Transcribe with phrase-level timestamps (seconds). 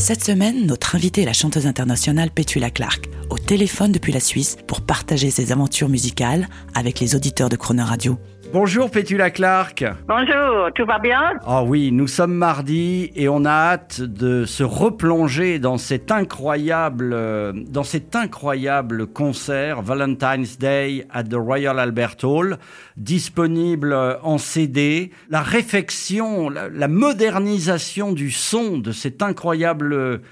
[0.00, 4.56] Cette semaine, notre invitée est la chanteuse internationale Petula Clark, au téléphone depuis la Suisse
[4.66, 8.16] pour partager ses aventures musicales avec les auditeurs de Croner Radio.
[8.52, 9.84] Bonjour Petula Clark.
[10.08, 11.38] Bonjour, tout va bien?
[11.46, 17.12] Ah oui, nous sommes mardi et on a hâte de se replonger dans cet incroyable,
[17.12, 22.58] euh, dans cet incroyable concert Valentine's Day at the Royal Albert Hall,
[22.96, 25.12] disponible en CD.
[25.28, 30.22] La réfection, la, la modernisation du son de cet incroyable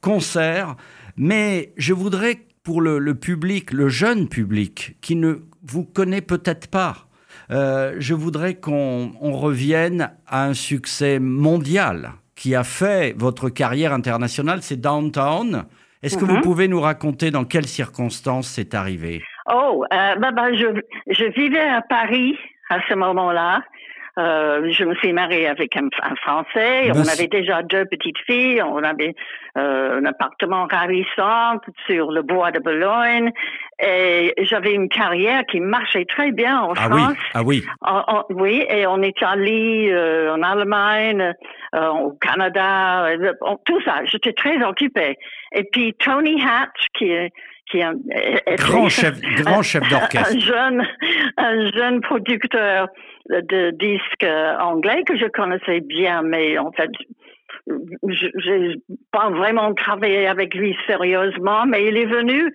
[0.00, 0.74] concert.
[1.16, 6.68] Mais je voudrais pour le, le public, le jeune public, qui ne vous connaît peut-être
[6.68, 7.07] pas,
[7.50, 13.92] euh, je voudrais qu'on on revienne à un succès mondial qui a fait votre carrière
[13.92, 15.64] internationale, c'est Downtown.
[16.02, 19.22] Est-ce que vous pouvez nous raconter dans quelles circonstances c'est arrivé?
[19.52, 22.38] Oh, euh, ben, ben, je, je vivais à Paris
[22.70, 23.62] à ce moment-là.
[24.18, 26.90] Euh, je me suis mariée avec un, un Français.
[26.92, 28.60] On avait déjà deux petites filles.
[28.62, 29.14] On avait
[29.56, 33.30] euh, un appartement ravissant sur le bois de Boulogne.
[33.80, 37.16] Et j'avais une carrière qui marchait très bien en Ah oui, France.
[37.34, 37.64] ah oui.
[37.82, 41.32] En- en- oui, et en Italie, euh, en Allemagne,
[41.74, 43.06] au Canada,
[43.42, 44.00] en- tout ça.
[44.04, 45.16] J'étais très occupée.
[45.52, 47.30] Et puis Tony Hatch, qui est
[47.70, 47.96] qui est un
[48.56, 50.40] Grand chef, grand chef un d'orchestre.
[50.40, 50.82] jeune,
[51.36, 52.88] un jeune producteur
[53.28, 56.90] de disques euh, anglais que je connaissais bien, mais en fait,
[57.66, 58.74] je j'ai
[59.12, 62.52] pas vraiment travaillé avec lui sérieusement, mais il est venu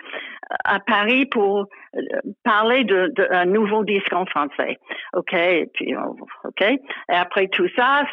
[0.66, 2.00] à Paris pour euh,
[2.44, 4.78] parler de, de un nouveau disque en français.
[5.14, 6.00] OK, et puis euh,
[6.44, 6.62] OK.
[6.62, 8.06] Et après tout ça,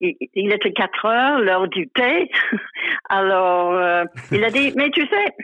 [0.00, 2.30] il, il était quatre heures, l'heure du thé.
[3.08, 5.34] Alors, euh, il a dit, mais tu sais,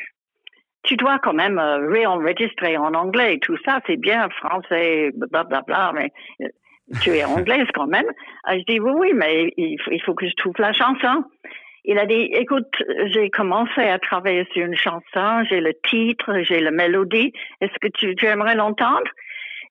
[0.85, 3.39] tu dois quand même euh, réenregistrer en anglais.
[3.41, 6.13] Tout ça, c'est bien français, blablabla, bla, bla, mais
[6.43, 6.49] euh,
[7.03, 8.07] tu es anglaise quand même.
[8.45, 11.25] Ah, je dis, oui, oui, mais il, faut- il faut que je trouve la chanson.
[11.87, 12.69] Il a dit, écoute,
[13.07, 17.33] j'ai commencé à travailler sur une chanson, j'ai le titre, j'ai la mélodie.
[17.61, 19.05] Est-ce que tu, tu aimerais l'entendre?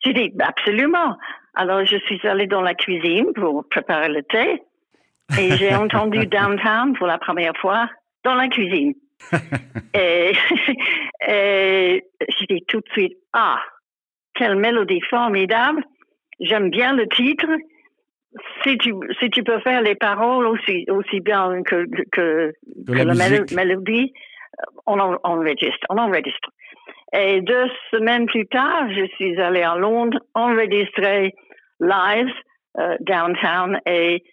[0.05, 1.17] J'ai dit, absolument.
[1.55, 4.61] Alors, je suis allée dans la cuisine pour préparer le thé
[5.39, 7.89] et j'ai entendu Downtown pour la première fois
[8.23, 8.93] dans la cuisine.
[9.95, 10.33] et
[11.27, 13.59] et j'ai dit tout de suite, ah,
[14.35, 15.83] quelle mélodie formidable.
[16.43, 17.47] J'aime bien le titre.
[18.63, 22.51] Si tu, si tu peux faire les paroles aussi, aussi bien que, que,
[22.87, 23.55] que la la mélo- musique.
[23.55, 24.13] mélodie,
[24.87, 26.49] on, en- on enregistre, on enregistre.
[27.15, 31.33] Et deux semaines plus tard, je suis allée à Londres enregistrer
[31.79, 32.31] live
[32.79, 34.23] euh, downtown et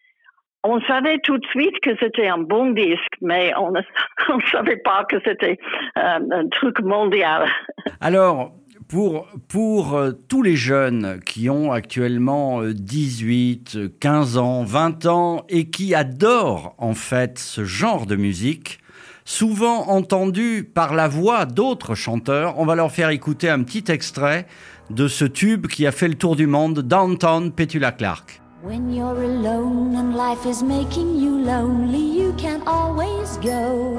[0.65, 3.81] on savait tout de suite que c'était un bon disque, mais on ne
[4.31, 5.59] on savait pas que c'était
[5.99, 7.47] euh, un truc mondial.
[8.01, 8.53] Alors,
[8.91, 15.45] pour, euh, tous les jeunes qui ont actuellement euh, 18, euh, 15 ans, 20 ans
[15.49, 18.81] et qui adorent en fait ce genre de musique,
[19.25, 24.47] souvent entendu par la voix d'autres chanteurs, on va leur faire écouter un petit extrait
[24.91, 28.41] de ce tube qui a fait le tour du monde, Downtown Petula Clark.
[28.63, 33.99] When you're alone and life is making you lonely, you can always go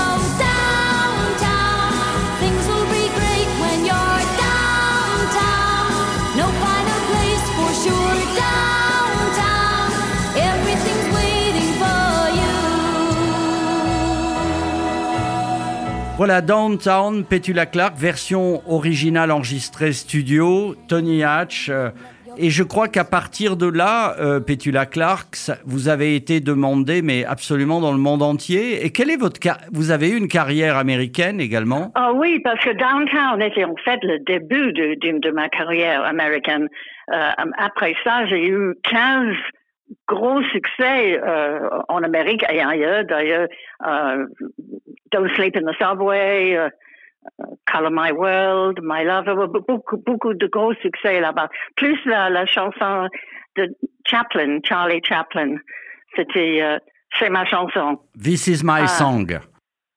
[16.21, 21.69] Voilà, Downtown, Petula Clark, version originale enregistrée studio, Tony Hatch.
[21.71, 21.89] euh,
[22.37, 25.35] et je crois qu'à partir de là, euh, Petula Clark,
[25.65, 28.85] vous avez été demandé, mais absolument dans le monde entier.
[28.85, 29.39] Et quelle est votre
[29.71, 31.91] Vous avez eu une carrière américaine également?
[31.95, 36.03] Ah oui, parce que Downtown était en fait le début de, de, de ma carrière
[36.05, 36.67] américaine.
[37.11, 39.35] Euh, après ça, j'ai eu 15
[40.07, 43.47] gros succès euh, en Amérique et ailleurs, d'ailleurs.
[43.85, 44.25] Euh,
[45.11, 46.69] Don't Sleep in the Subway, euh,
[47.71, 51.49] Color My World, My Lover, beaucoup, beaucoup de gros succès là-bas.
[51.75, 53.07] Plus la, la chanson
[53.57, 53.67] de
[54.05, 55.55] Chaplin, Charlie Chaplin.
[56.15, 56.61] C'était,
[57.19, 57.99] c'est ma chanson.
[58.21, 58.87] This is my Ah.
[58.87, 59.27] song.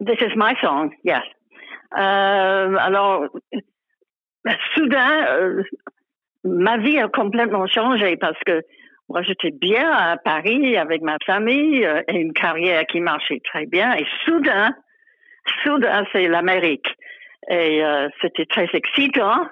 [0.01, 1.23] This is my song, yes.
[1.93, 3.27] Alors,
[4.75, 5.63] soudain,
[6.45, 8.61] ma vie a complètement changé parce que
[9.09, 13.67] moi, j'étais bien à Paris avec ma famille euh, et une carrière qui marchait très
[13.67, 13.95] bien.
[13.95, 14.75] Et soudain,
[15.63, 16.89] soudain, c'est l'Amérique.
[17.51, 19.47] Et euh, c'était très excitant,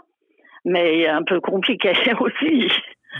[0.64, 2.68] mais un peu compliqué aussi.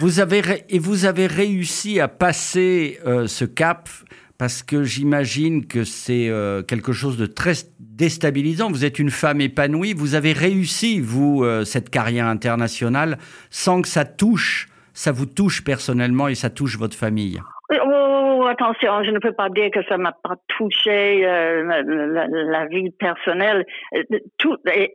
[0.00, 0.40] Vous avez
[0.70, 3.90] et vous avez réussi à passer euh, ce cap
[4.38, 6.29] parce que j'imagine que c'est
[6.67, 8.73] quelque chose de très déstabilisant.
[8.73, 9.93] Vous êtes une femme épanouie.
[9.93, 13.19] Vous avez réussi vous cette carrière internationale
[13.50, 17.41] sans que ça touche, ça vous touche personnellement et ça touche votre famille?
[17.71, 21.83] Oh, attention, je ne peux pas dire que ça m'a pas touché euh,
[22.29, 23.65] la, vie personnelle.
[23.94, 24.03] Euh,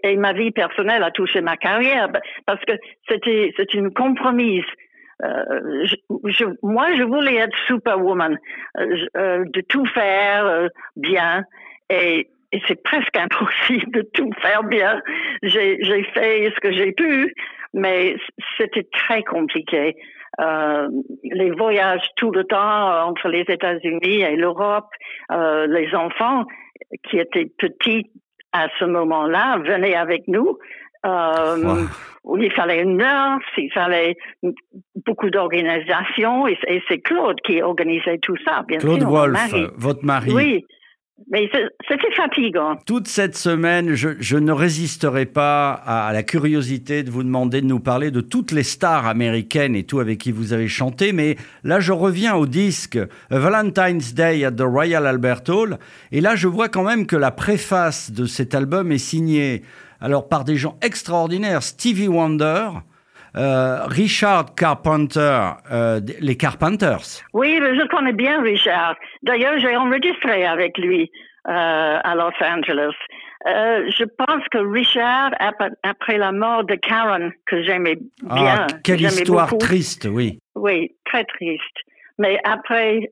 [0.03, 2.09] et, ma vie personnelle a touché ma carrière
[2.45, 2.73] parce que
[3.09, 4.65] c'était c'est une compromise.
[5.23, 5.85] Euh,
[6.61, 8.37] moi, je voulais être superwoman,
[8.75, 11.43] de tout faire bien
[11.89, 12.29] et,
[12.67, 15.01] c'est presque impossible de tout faire bien.
[15.43, 17.33] J'ai fait ce que j'ai pu,
[17.73, 18.15] mais
[18.57, 19.95] c'était très compliqué.
[20.39, 20.87] Euh,
[21.23, 24.89] les voyages tout le temps entre les États-Unis et l'Europe,
[25.31, 26.45] euh, les enfants
[27.09, 28.11] qui étaient petits
[28.53, 30.57] à ce moment-là venaient avec nous.
[31.05, 31.85] Euh,
[32.23, 32.37] Wow.
[32.39, 34.17] il fallait une nurse, il fallait
[35.05, 36.57] beaucoup d'organisation et,
[36.89, 39.09] c'est Claude qui organisait tout ça, bien Claude sûr.
[39.09, 39.67] Wolf, mari.
[39.77, 40.31] votre mari.
[40.33, 40.65] Oui,
[41.29, 41.49] mais
[41.87, 42.77] c'était fatigant.
[42.85, 47.65] Toute cette semaine, je, je ne résisterai pas à, la curiosité de vous demander de
[47.65, 51.13] nous parler de toutes les stars américaines et tout avec qui vous avez chanté.
[51.13, 52.99] Mais là, je reviens au disque
[53.29, 55.79] Valentine's Day at the Royal Albert Hall.
[56.11, 59.63] Et là, je vois quand même que la préface de cet album est signée
[59.99, 61.63] alors par des gens extraordinaires.
[61.63, 62.69] Stevie Wonder,
[63.37, 65.39] euh, Richard Carpenter,
[65.71, 67.23] euh, les Carpenters.
[67.33, 68.95] Oui, je connais bien Richard.
[69.23, 71.11] D'ailleurs, j'ai enregistré avec lui
[71.47, 71.51] euh,
[72.03, 72.95] à Los Angeles.
[73.45, 79.01] Je pense que Richard, ap- après la mort de Karen, que j'aimais bien, Ah, quelle
[79.01, 80.39] histoire beaucoup, triste, oui.
[80.55, 81.63] Oui, très triste.
[82.17, 83.11] Mais après,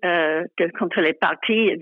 [0.80, 1.78] quand elle est partie,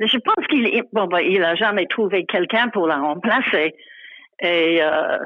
[0.00, 3.74] je pense qu'il bon, ben, il a jamais trouvé quelqu'un pour la remplacer.
[4.40, 5.18] Et euh,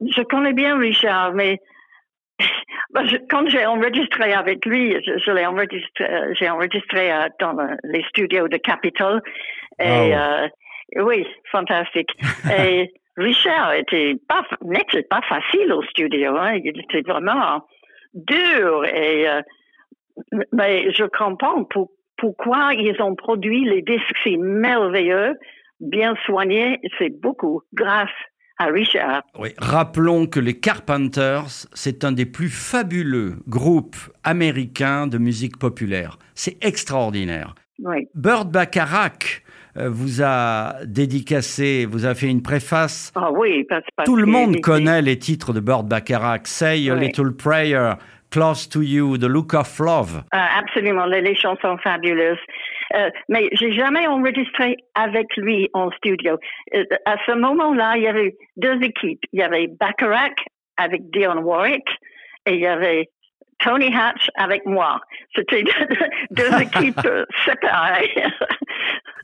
[0.00, 1.58] je connais bien Richard, mais
[2.38, 7.52] je- quand j'ai enregistré avec lui, je, je l'ai enregistré, euh, j'ai enregistré euh, dans
[7.52, 9.20] le- les studios de Capitol.
[9.78, 9.84] Et
[10.16, 10.48] euh,
[10.96, 12.10] oui, fantastique.
[12.58, 16.36] Et Richard était pas, n'était pas facile au studio.
[16.36, 16.54] Hein.
[16.64, 17.64] Il était vraiment
[18.14, 18.84] dur.
[18.86, 19.40] Et, euh,
[20.52, 25.34] mais je comprends pour- pourquoi ils ont produit les disques si merveilleux,
[25.80, 26.78] bien soignés.
[26.98, 28.10] C'est beaucoup grâce
[28.58, 29.22] à Richard.
[29.38, 29.50] Oui.
[29.58, 36.18] Rappelons que les Carpenters, c'est un des plus fabuleux groupes américains de musique populaire.
[36.34, 37.54] C'est extraordinaire.
[37.82, 38.08] Oui.
[38.14, 39.42] Burt Bacharach
[39.76, 43.12] euh, vous a dédicacé, vous a fait une préface.
[43.14, 46.46] Ah oui, parce, parce Tout le monde connaît les titres de Burt Bacharach.
[46.46, 47.06] Say a Oui.
[47.06, 47.94] Little Prayer,
[48.30, 50.24] Close to You, The Look of Love.
[50.30, 52.38] Ah, absolument, les, les chansons fabuleuses.
[52.94, 56.38] Euh, mais j'ai jamais enregistré avec lui en studio.
[56.74, 59.22] Euh, à ce moment-là, il y avait deux équipes.
[59.32, 60.36] Il y avait Bacharach
[60.76, 61.88] avec Dion Warwick
[62.46, 63.08] et il y avait
[63.62, 65.00] Tony Hatch avec moi.
[65.34, 65.64] C'était
[66.30, 67.08] deux équipes
[67.44, 68.14] séparées.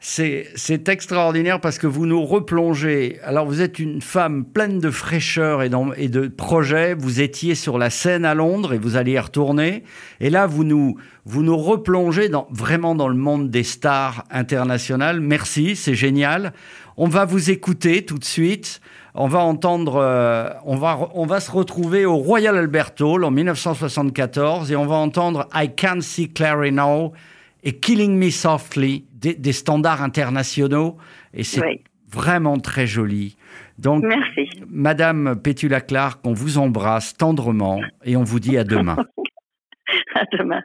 [0.00, 3.18] C'est extraordinaire parce que vous nous replongez.
[3.25, 6.95] Alors, vous êtes une femme pleine de fraîcheur et, de projets.
[6.95, 9.83] Vous étiez sur la scène à Londres et vous allez y retourner.
[10.21, 15.21] Et là, vous nous, vous nous replongez dans, vraiment dans le monde des stars internationales.
[15.21, 16.52] Merci, c'est génial.
[16.97, 18.80] On va vous écouter tout de suite.
[19.15, 23.31] On va entendre, euh, on, va, on va se retrouver au Royal Albert Hall en
[23.31, 27.12] 1974 et on va entendre I Can't See Clearly Now
[27.65, 30.97] et Killing Me Softly, des, des standards internationaux.
[31.35, 31.83] Et c'est Oui.
[32.11, 33.37] vraiment très joli.
[33.79, 34.49] Donc, Merci.
[34.69, 38.97] Madame Pétula Clark, on vous embrasse tendrement et on vous dit à demain.
[40.15, 40.61] À demain.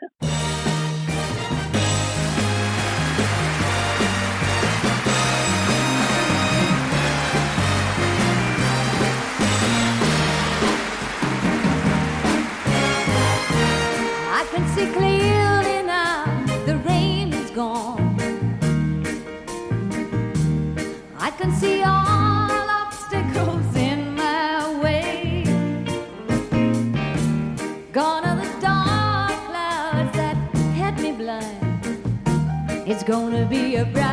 [33.54, 34.13] Be a bright,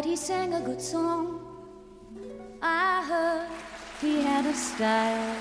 [0.00, 1.40] heard he sang a good song.
[2.62, 3.48] I heard
[4.00, 5.36] he had a style.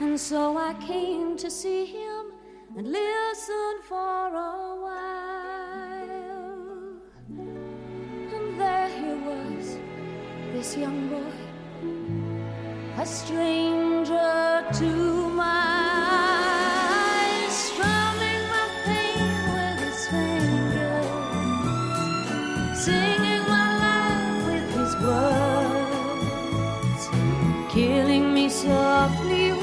[0.00, 2.32] And so I came to see him
[2.76, 5.06] and listen for a while.
[8.36, 9.78] And there he was,
[10.52, 11.32] this young boy,
[13.00, 14.35] a stranger.
[29.06, 29.55] Vì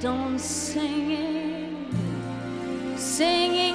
[0.00, 1.68] don't sing it,
[2.98, 3.67] sing it.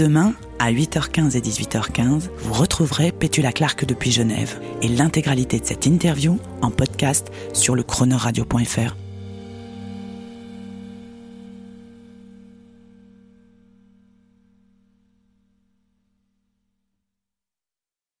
[0.00, 5.84] demain, à 8h15 et 18h15, vous retrouverez Pétula Clark depuis Genève et l'intégralité de cette
[5.84, 8.96] interview en podcast sur le chronoradio.fr.